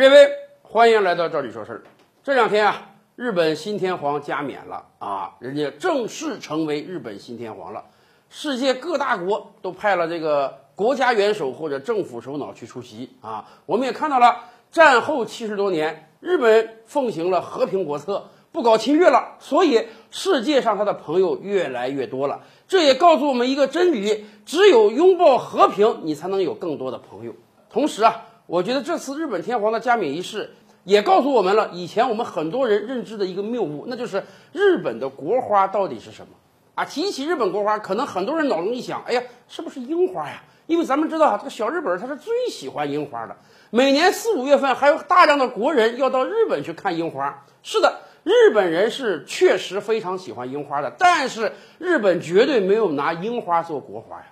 [0.00, 0.30] 各位，
[0.62, 1.82] 欢迎来到这里说事儿。
[2.24, 7.84] 这两天啊，日本新天皇加冕了啊，人家正式成为日本新天皇了。
[8.30, 13.44] 世界各大国都派了这个国家元首或者政府首脑去出席啊。
[13.66, 22.40] 我们也看到了，战后七十多年，日本奉行了和平国策，不搞侵略了，所以世界上他的朋友越来越多了。
[22.66, 27.34] 这也告诉我们一个真理：只有拥抱和平，你才能有更多的朋友。
[27.68, 28.28] 同时啊。
[28.50, 30.50] 我觉得这次日本天皇的加冕仪式
[30.82, 36.32] 也告诉我们了以前我们很多人认知的一个谬误，那就是日本的国花到底是什么
[36.74, 36.84] 啊？
[36.84, 40.42] 提起日本国花，可能很多人脑中一想，哎呀，是不是樱花呀？
[40.66, 43.36] 因为咱们知道啊，这个小日本他是最喜欢樱花的，
[43.70, 47.44] 每年四五月份还有大量的国人要到日本去看樱花。
[47.62, 54.26] 是的，日本人是确实非常喜欢樱花的，但是日本绝对没有拿樱花做国花呀。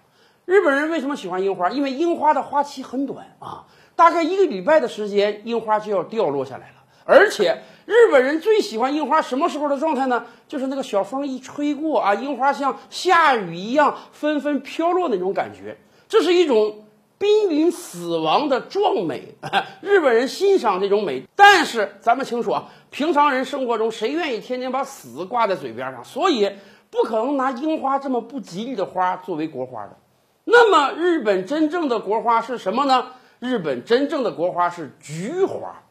[0.45, 1.71] 日本人为什么喜欢樱花？
[1.71, 3.67] 因为樱花的花期很短啊。
[3.99, 6.75] 大概一个礼拜的时间，樱花就要掉落下来了。
[7.05, 10.25] 而且日本人最喜欢樱花什么时候的状态呢？
[10.47, 15.77] 就是那个小风一吹过啊，樱花像下雨一样纷纷飘落那种感觉。
[16.09, 16.85] 这是一种
[17.19, 19.35] 濒临死亡的壮美，
[19.83, 21.25] 日本人欣赏这种美。
[21.35, 26.05] 但是咱们清楚啊，平常人生活中谁愿意天天把死挂在嘴边上？
[26.05, 26.49] 所以
[26.89, 29.97] 不可能拿樱花这么不吉利的花作为国花的。
[30.45, 33.09] 那么日本真正的国花是什么呢？
[33.41, 35.83] 日本真正的国花是菊花，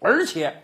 [0.00, 0.62] 而且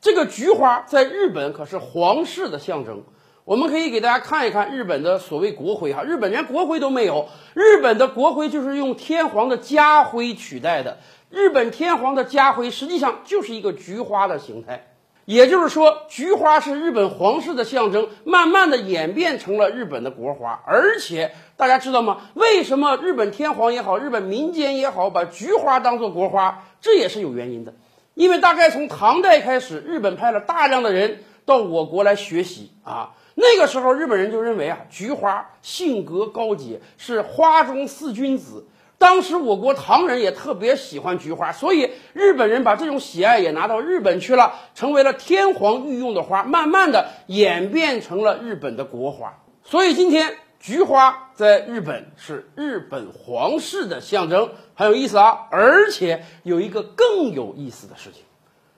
[0.00, 3.02] 这个菊花在日本可是皇室的象征。
[3.44, 10.98] 我们可以给大家看一看日本的所谓国徽哈，日本连国徽都没有，日本的国徽就是用天皇的家徽取代的。
[11.28, 14.91] 日本天皇的家徽实际上就是一个菊花的形态。
[15.24, 20.60] 也就是说，菊花是日本皇室的象征，慢慢的演变成了日本的国花。
[20.66, 22.22] 而且大家知道吗？
[22.34, 26.64] 为什么日本天皇也好，日本民间也好，把菊花当做国花？
[26.80, 27.74] 这也是有原因的。
[28.14, 33.12] 因为大概从唐代开始，日本派了大量的人到我国来学习啊。
[33.34, 38.66] 那个时候，日本人就认为啊，菊花性格高洁，是花中四君子。
[39.02, 49.40] 当时我国唐人也特别喜欢菊花，所以日本人把这种喜爱也拿到日本去了，成为了天皇御用的花，慢慢的演变成了日本的国花。
[49.64, 55.48] 所以今天菊花在日本是日本皇室的象征，很有意思啊！
[55.50, 58.22] 而且有一个更有意思的事情，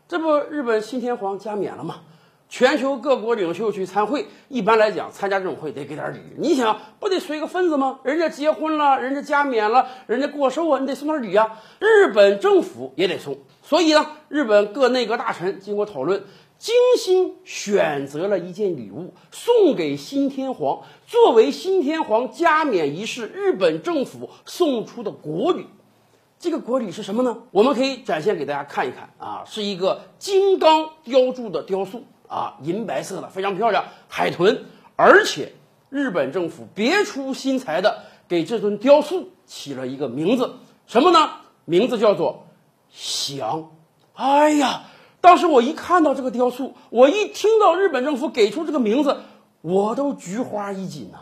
[0.09, 1.97] 这不日本新天皇加冕了吗？
[2.57, 6.21] 全球各国领袖去参会，一般来讲，参加这种会得给点礼。
[6.39, 7.99] 你想，不得随个份子吗？
[8.05, 11.61] 人家结婚了，人家加冕了，人家过寿啊，你得送点礼啊。
[11.81, 13.37] 日本政府也得送。
[13.61, 16.23] 所以呢，日本各内阁大臣经过讨论，
[16.57, 25.67] 精心选择了一件礼物，送给新天皇，作为新天皇加冕仪式日本政府送出的国礼。
[26.39, 27.37] 这个国礼是什么呢？
[27.51, 32.05] 我们可以展现给大家看一看啊，是一个金刚雕铸的雕塑。
[32.29, 34.65] 啊，银白色的非常漂亮，海豚，
[34.97, 35.53] 而且
[35.91, 40.55] 日本政府别出心裁的给这尊雕塑起了一个名字，
[40.87, 41.31] 什么呢？
[41.65, 42.47] 名字叫做
[42.91, 43.71] 翔。
[44.15, 44.85] 哎呀，
[45.21, 49.19] 当时我一看到这个雕塑，我一听到日本政府给出这个名字，
[49.61, 51.19] 我都菊花一紧呐。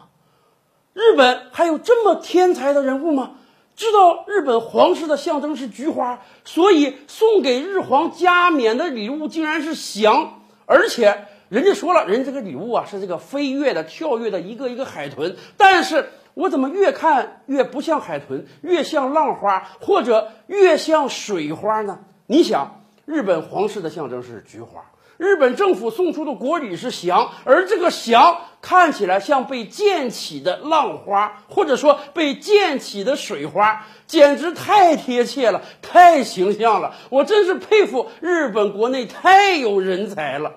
[0.92, 3.32] 日本还有这么天才的人物吗？
[3.74, 10.41] 知道日本皇室的象征是菊花，所以送给日皇加冕的礼物竟然是翔。
[10.66, 21.98] 而且人家说了，人这个礼物啊是这个飞跃的、跳跃的一个一个海豚，但是我怎么越看越不像海豚，越像浪花，或者越像水花呢？
[22.26, 24.82] 你想，日本皇室的象征是菊花，
[25.18, 40.52] 日本政府送出的国礼是翔，而这个翔看起来像被溅起的浪花，或者说被溅起的水花，简直太贴切了，太形象了，我真是佩服日本国内太有人才了。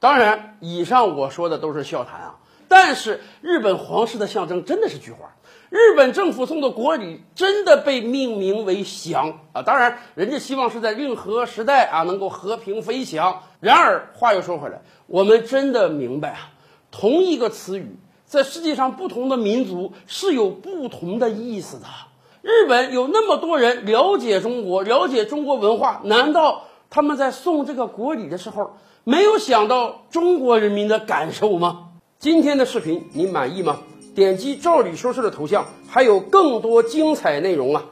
[0.00, 2.34] 当然，以上我说的都是笑谈啊。
[2.66, 5.36] 但是日本皇室的象征真的是菊花，
[5.70, 9.62] 日本政府送的国礼真的被命名为翔啊。
[9.62, 13.42] 当然，人家希望是在令和时代啊能够和平飞翔。
[13.60, 16.50] 然而话又说回来，我们真的明白啊，
[16.96, 21.86] 同一个词语在世界上不同的民族是有不同的意思的。
[22.40, 28.76] 日本有那么多人了解中国，了解中国文化，难道他们在送这个国礼的时候？
[29.02, 31.88] 没有想到中国人民的感受吗？
[32.20, 33.80] 今天的视频你满意吗？
[34.14, 37.86] 点击“照理说事”的头像，还有更多精彩内容啊！